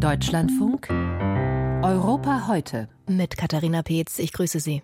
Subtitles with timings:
[0.00, 2.88] Deutschlandfunk Europa heute.
[3.06, 4.82] Mit Katharina Peetz, ich grüße Sie.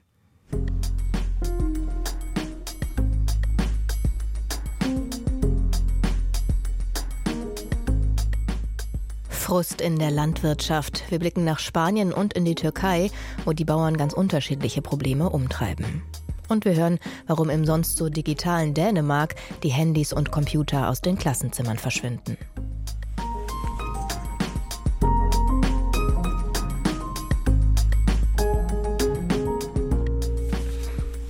[9.30, 11.05] Frust in der Landwirtschaft.
[11.09, 13.11] Wir blicken nach Spanien und in die Türkei,
[13.46, 16.03] wo die Bauern ganz unterschiedliche Probleme umtreiben.
[16.48, 21.17] Und wir hören, warum im sonst so digitalen Dänemark die Handys und Computer aus den
[21.17, 22.37] Klassenzimmern verschwinden.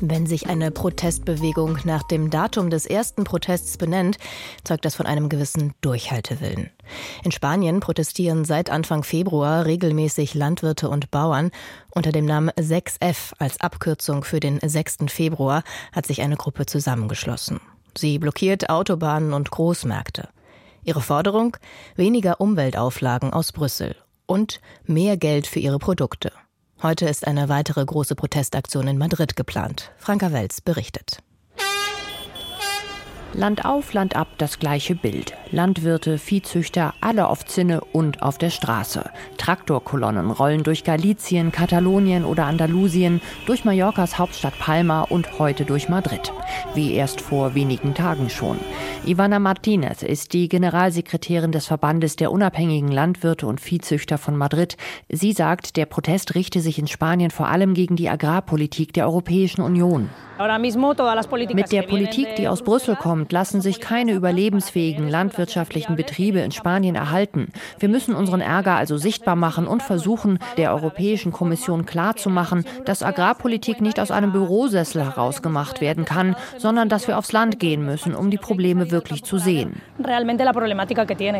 [0.08, 4.18] Wenn sich eine Protestbewegung nach dem Datum des ersten Protests benennt,
[4.62, 6.70] zeugt das von einem gewissen Durchhaltewillen.
[7.24, 11.50] In Spanien protestieren seit Anfang Februar regelmäßig Landwirte und Bauern.
[11.90, 14.98] Unter dem Namen 6F als Abkürzung für den 6.
[15.08, 17.60] Februar hat sich eine Gruppe zusammengeschlossen.
[17.98, 20.28] Sie blockiert Autobahnen und Großmärkte.
[20.84, 21.56] Ihre Forderung?
[21.96, 23.96] Weniger Umweltauflagen aus Brüssel
[24.26, 26.30] und mehr Geld für ihre Produkte.
[26.86, 29.90] Heute ist eine weitere große Protestaktion in Madrid geplant.
[29.98, 31.18] Franka Welz berichtet.
[33.32, 35.34] Land auf, Land ab, das gleiche Bild.
[35.50, 39.10] Landwirte, Viehzüchter, alle auf Zinne und auf der Straße.
[39.36, 46.32] Traktorkolonnen rollen durch Galizien, Katalonien oder Andalusien, durch Mallorcas Hauptstadt Palma und heute durch Madrid.
[46.74, 48.58] Wie erst vor wenigen Tagen schon.
[49.04, 54.76] Ivana Martinez ist die Generalsekretärin des Verbandes der unabhängigen Landwirte und Viehzüchter von Madrid.
[55.08, 59.60] Sie sagt, der Protest richte sich in Spanien vor allem gegen die Agrarpolitik der Europäischen
[59.60, 60.10] Union.
[60.38, 66.94] Mit der Politik, die aus Brüssel kommt, lassen sich keine überlebensfähigen landwirtschaftlichen Betriebe in Spanien
[66.94, 67.48] erhalten.
[67.78, 73.80] Wir müssen unseren Ärger also sichtbar machen und versuchen, der Europäischen Kommission klarzumachen, dass Agrarpolitik
[73.80, 78.30] nicht aus einem Bürosessel herausgemacht werden kann, sondern dass wir aufs Land gehen müssen, um
[78.30, 79.80] die Probleme wirklich zu sehen.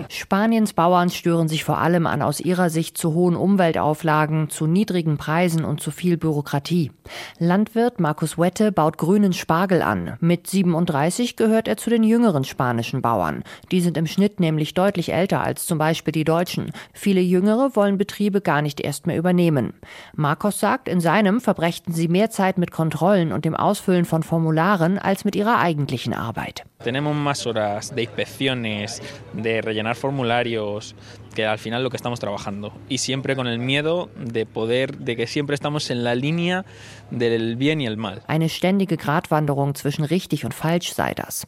[0.09, 5.17] Spaniens Bauern stören sich vor allem an aus ihrer Sicht zu hohen Umweltauflagen, zu niedrigen
[5.19, 6.91] Preisen und zu viel Bürokratie.
[7.39, 10.17] Landwirt Markus Wette baut baut grünen Spargel an.
[10.21, 13.43] Mit 37 gehört er zu den jüngeren spanischen Bauern.
[13.71, 16.73] Die sind im Schnitt nämlich deutlich älter als zum Beispiel die Deutschen.
[16.93, 19.75] Viele Jüngere wollen Betriebe gar nicht erst mehr übernehmen.
[20.15, 24.99] Marcos sagt, in seinem verbrächten sie mehr Zeit mit Kontrollen und dem Ausfüllen von Formularen
[24.99, 26.65] als mit ihrer eigentlichen Arbeit.
[26.85, 29.01] Tenemos más horas de inspecciones,
[29.33, 30.95] de rellenar formularios,
[31.37, 32.73] que al final lo que estamos trabajando.
[32.89, 36.65] Y siempre con el miedo de poder, de que siempre estamos en la línea
[37.11, 38.23] del bien y el mal.
[38.27, 41.47] Eine ständige Gratwanderung zwischen richtig und falsch sei das.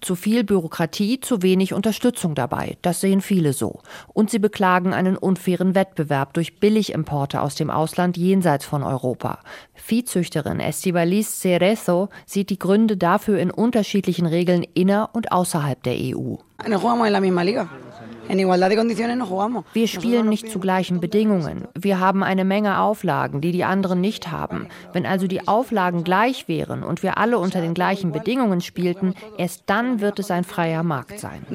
[0.00, 2.78] Zu viel Bürokratie, zu wenig Unterstützung dabei.
[2.82, 3.80] Das sehen viele so.
[4.14, 9.40] Und sie beklagen einen unfairen Wettbewerb durch Billigimporte aus dem Ausland jenseits von Europa.
[9.74, 16.36] Viehzüchterin Estivalis Cerezo sieht die Gründe dafür in unterschiedlichen Regeln inner und außerhalb der EU.
[19.72, 21.68] Wir spielen nicht zu gleichen Bedingungen.
[21.78, 24.66] Wir haben eine Menge Auflagen, die die anderen nicht haben.
[24.92, 29.62] Wenn also die Auflagen gleich wären und wir alle unter den gleichen Bedingungen spielten, erst
[29.66, 31.46] dann wird es ein freier Markt sein.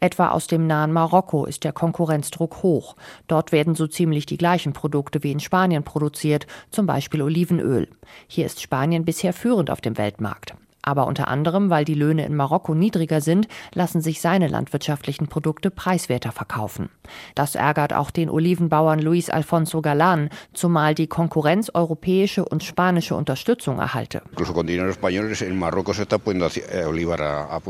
[0.00, 2.96] Etwa aus dem nahen Marokko ist der Konkurrenzdruck hoch.
[3.26, 7.88] Dort werden so ziemlich die gleichen Produkte wie in Spanien produziert, zum Beispiel Olivenöl.
[8.28, 10.54] Hier ist Spanien bisher führend auf dem Weltmarkt.
[10.88, 15.70] Aber unter anderem, weil die Löhne in Marokko niedriger sind, lassen sich seine landwirtschaftlichen Produkte
[15.70, 16.88] preiswerter verkaufen.
[17.34, 23.78] Das ärgert auch den Olivenbauern Luis Alfonso Galan, zumal die Konkurrenz europäische und spanische Unterstützung
[23.78, 24.22] erhalte.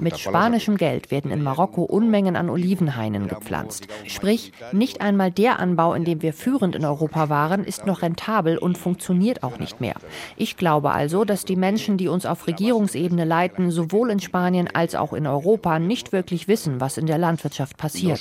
[0.00, 3.88] Mit spanischem Geld werden in Marokko Unmengen an Olivenhainen gepflanzt.
[4.06, 8.58] Sprich, nicht einmal der Anbau, in dem wir führend in Europa waren, ist noch rentabel
[8.58, 9.96] und funktioniert auch nicht mehr.
[10.36, 14.68] Ich glaube also, dass die Menschen, die uns auf Regierungsebene Bundesebene leiten, sowohl in Spanien
[14.72, 18.18] als auch in Europa nicht wirklich wissen, was in der Landwirtschaft passiert.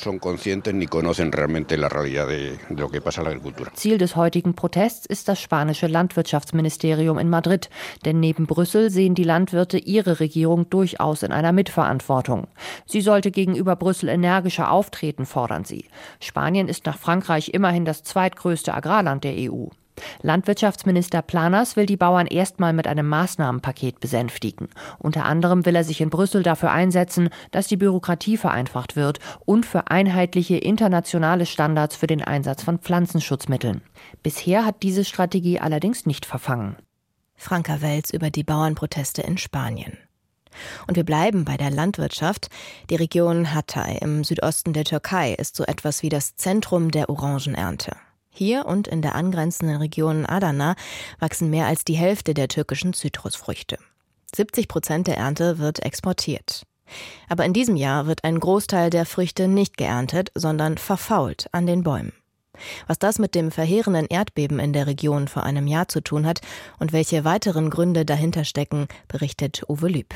[3.74, 7.70] Ziel des heutigen Protests ist das spanische Landwirtschaftsministerium in Madrid,
[8.06, 12.48] denn neben Brüssel sehen die Landwirte ihre Regierung durchaus in einer Mitverantwortung.
[12.86, 15.86] Sie sollte gegenüber Brüssel energischer auftreten, fordern sie.
[16.20, 19.68] Spanien ist nach Frankreich immerhin das zweitgrößte Agrarland der EU.
[20.22, 24.70] Landwirtschaftsminister Planas will die Bauern erstmal mit einem Maßnahmenpaket besänftigen.
[25.00, 29.66] Unter anderem will er sich in Brüssel dafür einsetzen, dass die Bürokratie vereinfacht wird und
[29.66, 33.82] für einheitliche internationale Standards für den Einsatz von Pflanzenschutzmitteln.
[34.24, 36.76] Bisher hat diese Strategie allerdings nicht verfangen.
[37.36, 39.98] Franka Welz über die Bauernproteste in Spanien.
[40.88, 42.50] Und wir bleiben bei der Landwirtschaft.
[42.90, 47.96] Die Region Hatay im Südosten der Türkei ist so etwas wie das Zentrum der Orangenernte.
[48.38, 50.76] Hier und in der angrenzenden Region Adana
[51.18, 53.80] wachsen mehr als die Hälfte der türkischen Zitrusfrüchte.
[54.36, 56.62] 70 Prozent der Ernte wird exportiert.
[57.30, 61.82] Aber in diesem Jahr wird ein Großteil der Früchte nicht geerntet, sondern verfault an den
[61.82, 62.14] Bäumen.
[62.86, 66.42] Was das mit dem verheerenden Erdbeben in der Region vor einem Jahr zu tun hat
[66.78, 70.14] und welche weiteren Gründe dahinter stecken, berichtet Uwe Lüb.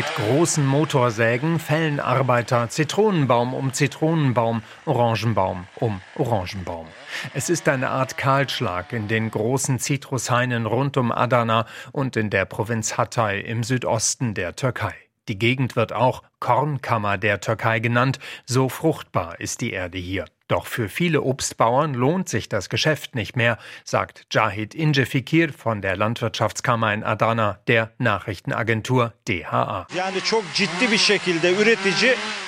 [0.00, 6.86] Mit großen Motorsägen fällen Arbeiter Zitronenbaum um Zitronenbaum, Orangenbaum um Orangenbaum.
[7.34, 12.46] Es ist eine Art Kahlschlag in den großen Zitrushainen rund um Adana und in der
[12.46, 14.94] Provinz Hatay im Südosten der Türkei.
[15.28, 20.24] Die Gegend wird auch Kornkammer der Türkei genannt, so fruchtbar ist die Erde hier.
[20.50, 25.96] Doch für viele Obstbauern lohnt sich das Geschäft nicht mehr, sagt Jahid Incefikir von der
[25.96, 29.86] Landwirtschaftskammer in Adana, der Nachrichtenagentur DHA.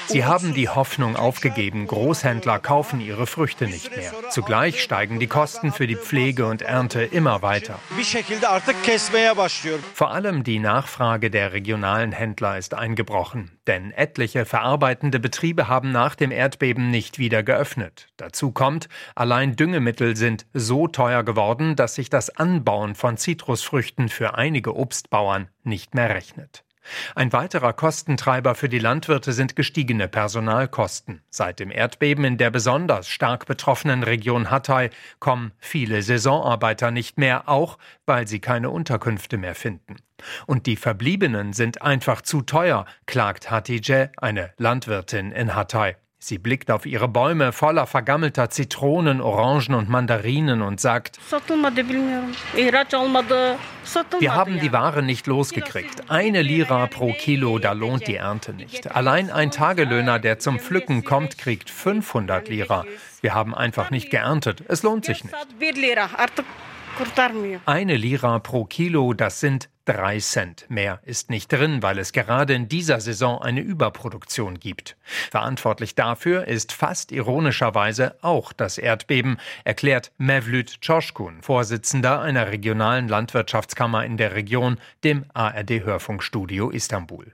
[0.09, 4.12] Sie haben die Hoffnung aufgegeben, Großhändler kaufen ihre Früchte nicht mehr.
[4.31, 7.79] Zugleich steigen die Kosten für die Pflege und Ernte immer weiter.
[9.94, 16.14] Vor allem die Nachfrage der regionalen Händler ist eingebrochen, denn etliche verarbeitende Betriebe haben nach
[16.14, 18.09] dem Erdbeben nicht wieder geöffnet.
[18.17, 24.35] Dazu kommt, allein Düngemittel sind so teuer geworden, dass sich das Anbauen von Zitrusfrüchten für
[24.35, 26.64] einige Obstbauern nicht mehr rechnet.
[27.14, 31.23] Ein weiterer Kostentreiber für die Landwirte sind gestiegene Personalkosten.
[31.31, 37.49] Seit dem Erdbeben in der besonders stark betroffenen Region Hatay kommen viele Saisonarbeiter nicht mehr,
[37.49, 39.96] auch weil sie keine Unterkünfte mehr finden.
[40.46, 45.96] Und die Verbliebenen sind einfach zu teuer, klagt Hatice, eine Landwirtin in Hatay.
[46.24, 51.19] Sie blickt auf ihre Bäume voller vergammelter Zitronen, Orangen und Mandarinen und sagt,
[54.20, 56.10] wir haben die Ware nicht losgekriegt.
[56.12, 58.94] Eine Lira pro Kilo, da lohnt die Ernte nicht.
[58.94, 62.84] Allein ein Tagelöhner, der zum Pflücken kommt, kriegt 500 Lira.
[63.20, 64.62] Wir haben einfach nicht geerntet.
[64.69, 65.34] Es lohnt sich nicht.
[67.66, 72.55] Eine Lira pro Kilo, das sind Drei Cent mehr ist nicht drin, weil es gerade
[72.55, 74.96] in dieser Saison eine Überproduktion gibt.
[75.32, 84.05] Verantwortlich dafür ist fast ironischerweise auch das Erdbeben, erklärt Mevlüt Çoşkun, Vorsitzender einer regionalen Landwirtschaftskammer
[84.05, 87.32] in der Region, dem ARD-Hörfunkstudio Istanbul.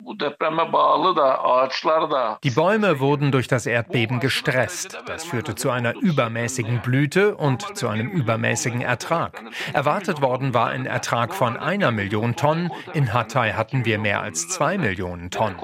[2.42, 4.98] Die Bäume wurden durch das Erdbeben gestresst.
[5.04, 9.42] Das führte zu einer übermäßigen Blüte und zu einem übermäßigen Ertrag.
[9.74, 12.70] Erwartet worden war ein Ertrag von einer Million Tonnen.
[12.94, 15.56] In Hatay hatten wir mehr als zwei Millionen Tonnen.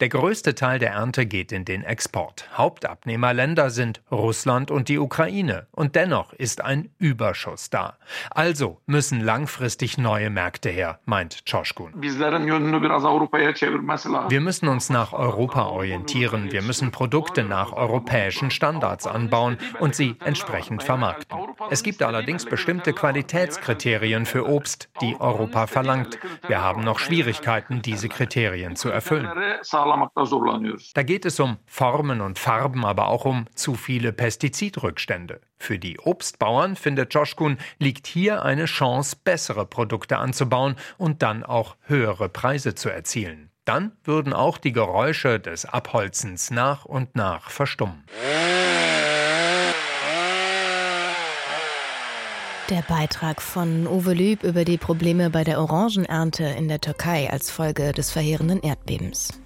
[0.00, 2.48] Der größte Teil der Ernte geht in den Export.
[2.54, 5.66] Hauptabnehmerländer sind Russland und die Ukraine.
[5.70, 7.98] Und dennoch ist ein Überschuss da.
[8.30, 11.92] Also müssen langfristig neue Märkte her, meint Çoşkun.
[14.28, 16.50] Wir müssen uns nach Europa orientieren.
[16.52, 21.38] Wir müssen Produkte nach europäischen Standards anbauen und sie entsprechend vermarkten.
[21.70, 26.18] Es gibt allerdings bestimmte Qualitätskriterien für Obst, die die Europa verlangt.
[26.46, 29.28] Wir haben noch Schwierigkeiten, diese Kriterien zu erfüllen.
[30.94, 35.40] Da geht es um Formen und Farben, aber auch um zu viele Pestizidrückstände.
[35.58, 41.76] Für die Obstbauern, findet Joschkun, liegt hier eine Chance, bessere Produkte anzubauen und dann auch
[41.82, 43.50] höhere Preise zu erzielen.
[43.64, 48.04] Dann würden auch die Geräusche des Abholzens nach und nach verstummen.
[52.70, 57.50] Der Beitrag von Uwe Lüb über die Probleme bei der Orangenernte in der Türkei als
[57.50, 59.40] Folge des verheerenden Erdbebens.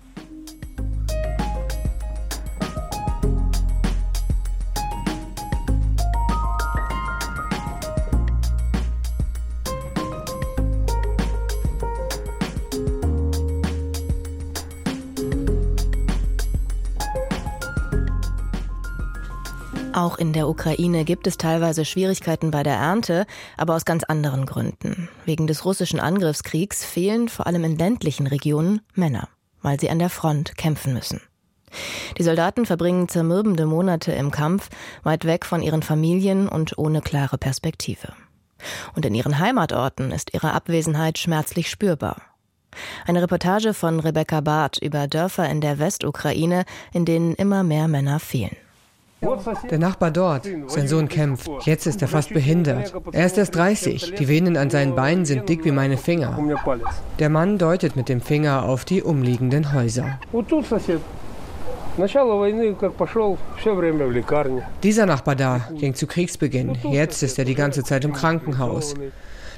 [20.04, 23.24] Auch in der Ukraine gibt es teilweise Schwierigkeiten bei der Ernte,
[23.56, 25.08] aber aus ganz anderen Gründen.
[25.24, 29.30] Wegen des russischen Angriffskriegs fehlen vor allem in ländlichen Regionen Männer,
[29.62, 31.22] weil sie an der Front kämpfen müssen.
[32.18, 34.68] Die Soldaten verbringen zermürbende Monate im Kampf,
[35.04, 38.12] weit weg von ihren Familien und ohne klare Perspektive.
[38.94, 42.20] Und in ihren Heimatorten ist ihre Abwesenheit schmerzlich spürbar.
[43.06, 48.20] Eine Reportage von Rebecca Barth über Dörfer in der Westukraine, in denen immer mehr Männer
[48.20, 48.54] fehlen.
[49.70, 51.50] Der Nachbar dort, sein Sohn kämpft.
[51.64, 52.94] Jetzt ist er fast behindert.
[53.12, 54.14] Er ist erst 30.
[54.18, 56.38] Die Venen an seinen Beinen sind dick wie meine Finger.
[57.18, 60.18] Der Mann deutet mit dem Finger auf die umliegenden Häuser.
[64.82, 66.76] Dieser Nachbar da ging zu Kriegsbeginn.
[66.90, 68.94] Jetzt ist er die ganze Zeit im Krankenhaus.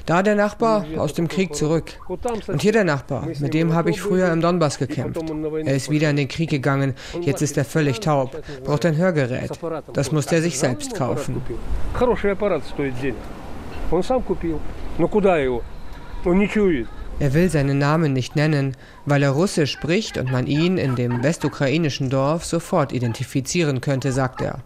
[0.07, 1.99] Da der Nachbar aus dem Krieg zurück.
[2.47, 5.21] Und hier der Nachbar, mit dem habe ich früher im Donbass gekämpft.
[5.65, 9.51] Er ist wieder in den Krieg gegangen, jetzt ist er völlig taub, braucht ein Hörgerät.
[9.91, 11.41] Das muss er sich selbst kaufen.
[17.19, 21.21] Er will seinen Namen nicht nennen, weil er Russisch spricht und man ihn in dem
[21.21, 24.59] westukrainischen Dorf sofort identifizieren könnte, sagt er.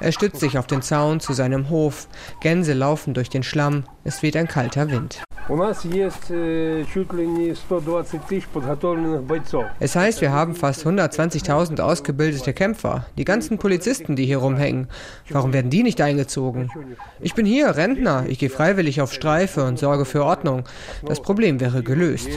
[0.00, 2.08] Er stützt sich auf den Zaun zu seinem Hof.
[2.40, 3.84] Gänse laufen durch den Schlamm.
[4.04, 5.22] Es weht ein kalter Wind.
[9.60, 14.88] Э, es heißt, wir haben fast 120.000 ausgebildete Kämpfer, die ganzen Polizisten, die hier rumhängen.
[15.30, 16.70] Warum werden die nicht eingezogen?
[17.20, 18.24] Ich bin hier, Rentner.
[18.26, 20.64] Ich gehe freiwillig auf Streife und sorge für Ordnung.
[21.04, 22.28] Das Problem wäre gelöst.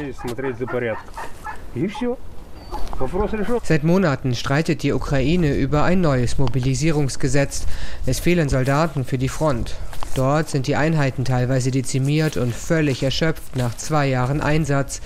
[3.63, 7.65] Seit Monaten streitet die Ukraine über ein neues Mobilisierungsgesetz.
[8.05, 9.75] Es fehlen Soldaten für die Front.
[10.15, 15.01] Dort sind die Einheiten teilweise dezimiert und völlig erschöpft nach zwei Jahren Einsatz,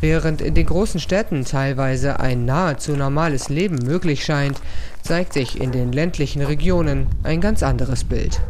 [0.00, 4.60] während in den großen Städten teilweise ein nahezu normales Leben möglich scheint,
[5.02, 8.40] zeigt sich in den ländlichen Regionen ein ganz anderes Bild.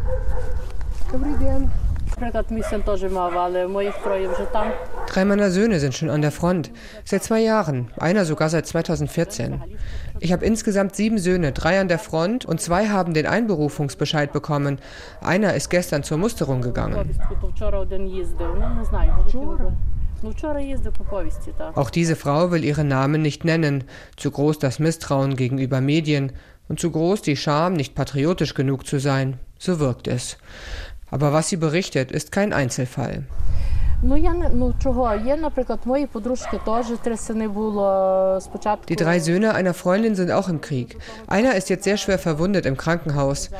[5.07, 6.71] Drei meiner Söhne sind schon an der Front.
[7.05, 7.91] Seit zwei Jahren.
[7.99, 9.61] Einer sogar seit 2014.
[10.21, 14.79] Ich habe insgesamt sieben Söhne, drei an der Front und zwei haben den Einberufungsbescheid bekommen.
[15.21, 17.11] Einer ist gestern zur Musterung gegangen.
[21.75, 23.85] Auch diese Frau will ihren Namen nicht nennen.
[24.17, 26.33] Zu groß das Misstrauen gegenüber Medien
[26.69, 29.39] und zu groß die Scham, nicht patriotisch genug zu sein.
[29.59, 30.39] So wirkt es.
[31.13, 33.25] Aber was sie berichtet, ist kein Einzelfall.
[38.89, 40.97] Die drei Söhne einer Freundin sind auch im Krieg.
[41.29, 43.51] Einer ist jetzt sehr schwer verwundet im Krankenhaus.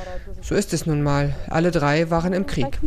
[0.41, 1.35] So ist es nun mal.
[1.49, 2.81] Alle drei waren im Krieg.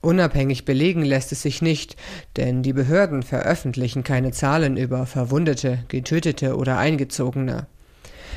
[0.00, 1.96] Unabhängig belegen lässt es sich nicht,
[2.38, 7.66] denn die Behörden veröffentlichen keine Zahlen über Verwundete, Getötete oder Eingezogene.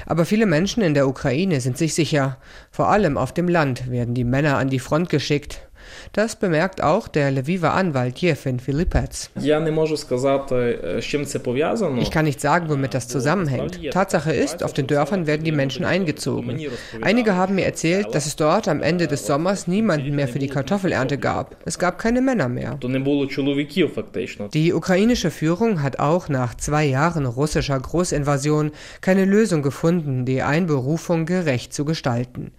[0.06, 2.38] Aber viele Menschen in der Ukraine sind sich sicher,
[2.72, 5.68] vor allem auf dem Land werden die Männer an die Front geschickt.
[6.13, 9.32] Das bemerkt auch der Lviver Anwalt Jefin Filipets.
[12.00, 13.80] Ich kann nicht sagen, womit das zusammenhängt.
[13.92, 16.60] Tatsache ist, auf den Dörfern werden die Menschen eingezogen.
[17.02, 20.48] Einige haben mir erzählt, dass es dort am Ende des Sommers niemanden mehr für die
[20.48, 21.56] Kartoffelernte gab.
[21.66, 22.78] Es gab keine Männer mehr.
[24.54, 28.72] Die ukrainische Führung hat auch nach zwei Jahren russischer Großinvasion
[29.02, 32.52] keine Lösung gefunden, die Einberufung gerecht zu gestalten.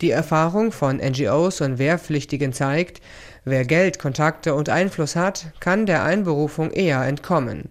[0.00, 3.02] Die Erfahrung von NGOs und Wehrpflichtigen zeigt,
[3.44, 7.68] wer Geld, Kontakte und Einfluss hat, kann der Einberufung eher entkommen.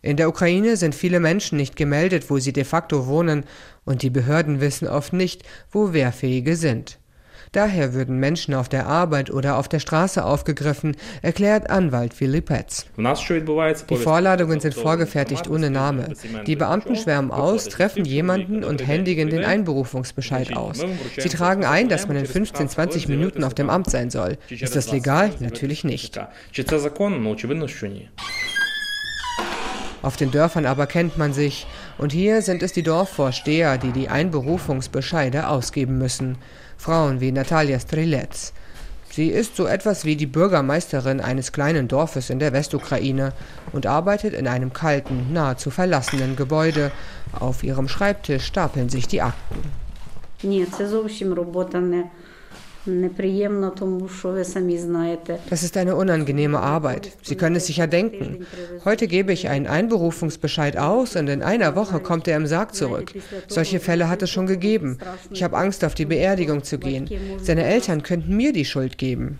[0.00, 3.44] In der Ukraine sind viele Menschen nicht gemeldet, wo sie de facto wohnen,
[3.84, 6.98] und die Behörden wissen oft nicht, wo Wehrfähige sind.
[7.52, 12.86] Daher würden Menschen auf der Arbeit oder auf der Straße aufgegriffen, erklärt Anwalt Philippetz.
[12.96, 16.14] Die Vorladungen sind vorgefertigt ohne Name.
[16.46, 20.82] Die Beamten schwärmen aus, treffen jemanden und händigen den Einberufungsbescheid aus.
[21.18, 24.38] Sie tragen ein, dass man in 15, 20 Minuten auf dem Amt sein soll.
[24.48, 25.30] Ist das legal?
[25.40, 26.18] Natürlich nicht.
[30.02, 31.66] Auf den Dörfern aber kennt man sich,
[31.96, 36.38] und hier sind es die Dorfvorsteher, die die Einberufungsbescheide ausgeben müssen.
[36.81, 38.53] Frauen wie Natalia Strilets.
[39.11, 43.33] Sie ist so etwas wie die Bürgermeisterin eines kleinen Dorfes in der Westukraine
[43.73, 46.91] und arbeitet in einem kalten, nahezu verlassenen Gebäude.
[47.39, 49.61] Auf ihrem Schreibtisch stapeln sich die Akten.
[50.43, 52.03] Ні, це зовсім робота не
[55.50, 57.12] das ist eine unangenehme Arbeit.
[57.22, 58.44] Sie können es sicher denken.
[58.84, 63.12] Heute gebe ich einen Einberufungsbescheid aus und in einer Woche kommt er im Sarg zurück.
[63.46, 64.98] Solche Fälle hat es schon gegeben.
[65.30, 67.08] Ich habe Angst, auf die Beerdigung zu gehen.
[67.40, 69.38] Seine Eltern könnten mir die Schuld geben.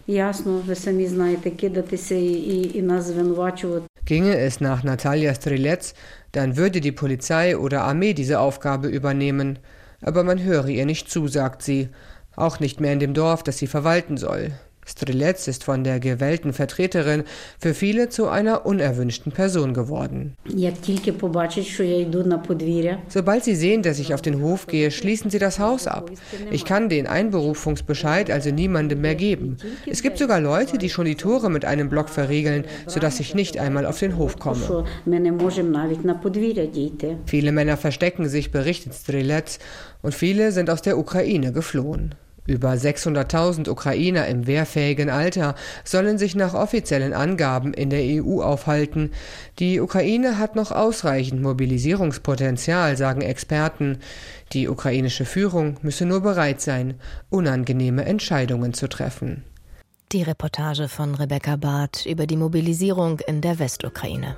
[4.04, 5.94] Ginge es nach Natalia Strilets,
[6.32, 9.58] dann würde die Polizei oder Armee diese Aufgabe übernehmen.
[10.00, 11.88] Aber man höre ihr nicht zu, sagt sie
[12.37, 14.53] auch nicht mehr in dem Dorf, das sie verwalten soll.
[14.85, 17.23] Strilets ist von der gewählten Vertreterin
[17.59, 20.35] für viele zu einer unerwünschten Person geworden.
[23.09, 26.11] Sobald sie sehen, dass ich auf den Hof gehe, schließen sie das Haus ab.
[26.51, 29.57] Ich kann den Einberufungsbescheid also niemandem mehr geben.
[29.87, 33.59] Es gibt sogar Leute, die schon die Tore mit einem Block verriegeln, sodass ich nicht
[33.59, 34.85] einmal auf den Hof komme.
[37.27, 39.61] Viele Männer verstecken sich, berichtet Strilets,
[40.03, 42.17] und viele sind aus der Ukraine geflohen.
[42.44, 49.12] Über 600.000 Ukrainer im wehrfähigen Alter sollen sich nach offiziellen Angaben in der EU aufhalten.
[49.61, 53.99] Die Ukraine hat noch ausreichend Mobilisierungspotenzial, sagen Experten.
[54.52, 56.94] Die ukrainische Führung müsse nur bereit sein,
[57.30, 59.44] unangenehme Entscheidungen zu treffen.
[60.11, 64.37] Die Reportage von Rebecca Barth über die Mobilisierung in der Westukraine.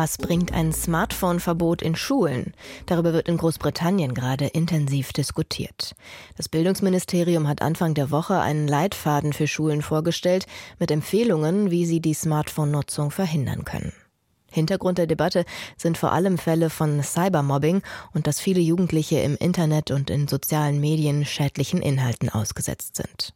[0.00, 2.54] Was bringt ein Smartphone-Verbot in Schulen?
[2.86, 5.96] Darüber wird in Großbritannien gerade intensiv diskutiert.
[6.36, 10.46] Das Bildungsministerium hat Anfang der Woche einen Leitfaden für Schulen vorgestellt
[10.78, 13.92] mit Empfehlungen, wie sie die Smartphone-Nutzung verhindern können.
[14.52, 15.44] Hintergrund der Debatte
[15.76, 17.82] sind vor allem Fälle von Cybermobbing
[18.14, 23.34] und dass viele Jugendliche im Internet und in sozialen Medien schädlichen Inhalten ausgesetzt sind.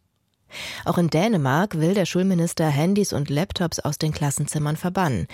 [0.85, 5.27] Auch in Dänemark will der Schulminister Handys und Laptops aus den Klassenzimmern verbannen.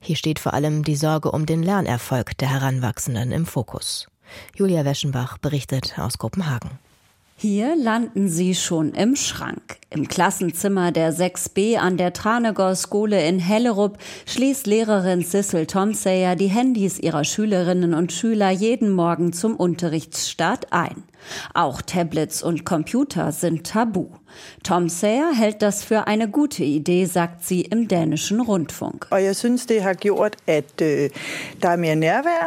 [0.00, 4.08] Hier steht vor allem die Sorge um den Lernerfolg der Heranwachsenden im Fokus.
[4.54, 6.78] Julia Weschenbach berichtet aus Kopenhagen.
[7.40, 9.78] Hier landen sie schon im Schrank.
[9.90, 13.96] Im Klassenzimmer der 6b an der Tranegård-Skole in Hellerup
[14.26, 21.04] schließt Lehrerin Sissel Tomsayer die Handys ihrer Schülerinnen und Schüler jeden Morgen zum Unterrichtsstart ein.
[21.54, 24.08] Auch Tablets und Computer sind tabu.
[24.62, 29.06] Tom Sayer hält das für eine gute Idee, sagt sie im dänischen Rundfunk.
[29.10, 29.32] Øh,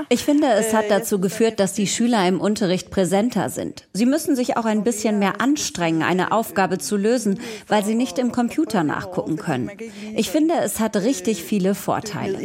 [0.09, 3.87] ich finde, es hat dazu geführt, dass die Schüler im Unterricht präsenter sind.
[3.93, 8.19] Sie müssen sich auch ein bisschen mehr anstrengen, eine Aufgabe zu lösen, weil sie nicht
[8.19, 9.71] im Computer nachgucken können.
[10.15, 12.39] Ich finde, es hat richtig viele Vorteile.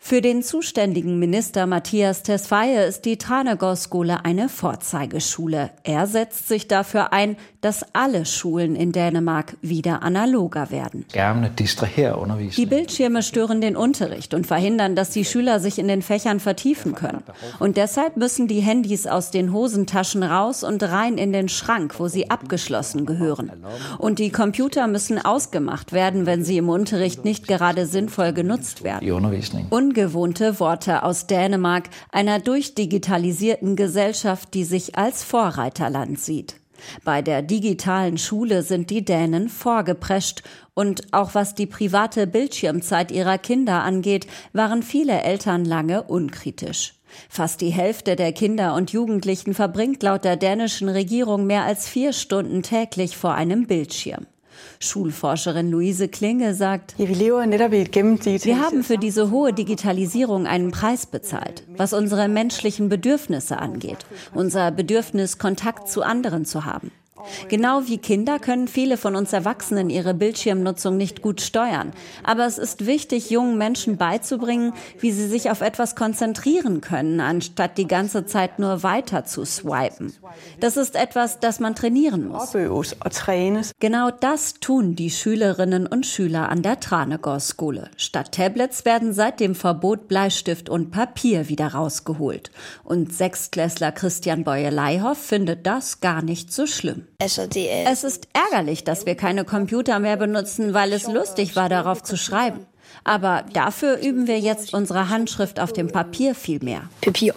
[0.00, 5.70] Für den zuständigen Minister Matthias Tesfaye ist die Tranegård-Skole eine Vorzeigeschule.
[5.82, 11.06] Er setzt sich dafür ein, dass alle Schulen in Dänemark wieder analoger werden.
[11.14, 16.94] Die Bildschirme stören den Unterricht und verhindern, dass die Schüler sich in den Fächern vertiefen
[16.94, 17.22] können.
[17.58, 22.08] Und deshalb müssen die Handys aus den Hosentaschen raus und rein in den Schrank, wo
[22.08, 23.50] sie abgeschlossen gehören.
[23.96, 29.10] Und die Computer müssen ausgemacht werden, wenn sie im Unterricht nicht gerade sinnvoll genutzt werden.
[29.70, 32.38] Ungewohnte Worte aus Dänemark, einer
[33.14, 36.56] durchdigitalisierten Gesellschaft, die sich als Vorreiterland sieht.
[37.04, 40.42] Bei der digitalen Schule sind die Dänen vorgeprescht
[40.74, 46.94] und auch was die private Bildschirmzeit ihrer Kinder angeht, waren viele Eltern lange unkritisch.
[47.28, 52.12] Fast die Hälfte der Kinder und Jugendlichen verbringt laut der dänischen Regierung mehr als vier
[52.12, 54.26] Stunden täglich vor einem Bildschirm.
[54.80, 62.28] Schulforscherin Luise Klinge sagt, wir haben für diese hohe Digitalisierung einen Preis bezahlt, was unsere
[62.28, 66.90] menschlichen Bedürfnisse angeht, unser Bedürfnis, Kontakt zu anderen zu haben.
[67.48, 71.92] Genau wie Kinder können viele von uns Erwachsenen ihre Bildschirmnutzung nicht gut steuern.
[72.22, 77.78] Aber es ist wichtig, jungen Menschen beizubringen, wie sie sich auf etwas konzentrieren können, anstatt
[77.78, 80.12] die ganze Zeit nur weiter zu swipen.
[80.60, 82.52] Das ist etwas, das man trainieren muss.
[83.80, 87.90] Genau das tun die Schülerinnen und Schüler an der Tranegård-Skole.
[87.96, 92.50] Statt Tablets werden seit dem Verbot Bleistift und Papier wieder rausgeholt.
[92.82, 97.06] Und Sechstklässler Christian Boye-Leihoff findet das gar nicht so schlimm.
[97.18, 102.16] Es ist ärgerlich, dass wir keine Computer mehr benutzen, weil es lustig war, darauf zu
[102.16, 102.66] schreiben.
[103.02, 106.82] Aber dafür üben wir jetzt unsere Handschrift auf dem Papier viel mehr.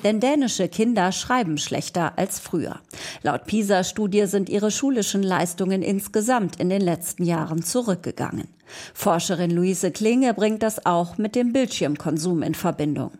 [0.03, 2.79] Denn dänische Kinder schreiben schlechter als früher.
[3.23, 8.47] Laut PISA-Studie sind ihre schulischen Leistungen insgesamt in den letzten Jahren zurückgegangen.
[8.93, 13.11] Forscherin Luise Klinge bringt das auch mit dem Bildschirmkonsum in Verbindung.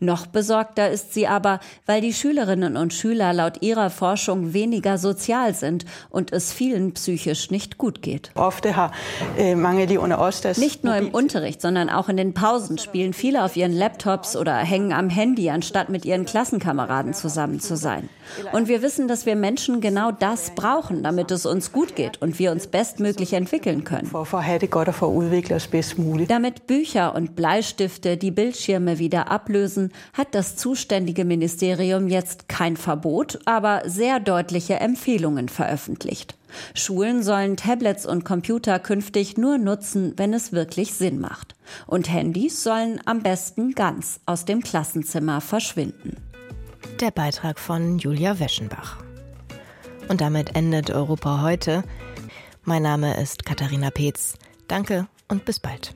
[0.00, 5.54] Noch besorgter ist sie aber, weil die Schülerinnen und Schüler laut ihrer Forschung weniger sozial
[5.54, 8.30] sind und es vielen psychisch nicht gut geht.
[9.36, 9.54] Äh,
[10.58, 14.56] nicht nur im Unterricht, sondern auch in den Pausen spielen viele auf ihren Laptops oder
[14.56, 18.08] hängen am Handy, anstatt mit ihren Klassenkameraden zusammen zu sein.
[18.52, 22.38] Und wir wissen, dass wir Menschen genau das brauchen, damit es uns gut geht und
[22.38, 24.10] wir uns bestmöglich entwickeln können.
[26.28, 29.63] Damit Bücher und Bleistifte die Bildschirme wieder ablösen,
[30.12, 36.36] hat das zuständige Ministerium jetzt kein Verbot, aber sehr deutliche Empfehlungen veröffentlicht.
[36.74, 41.54] Schulen sollen Tablets und Computer künftig nur nutzen, wenn es wirklich Sinn macht.
[41.86, 46.16] Und Handys sollen am besten ganz aus dem Klassenzimmer verschwinden.
[47.00, 48.98] Der Beitrag von Julia Weschenbach.
[50.08, 51.82] Und damit endet Europa heute.
[52.62, 54.34] Mein Name ist Katharina Peetz.
[54.68, 55.94] Danke und bis bald.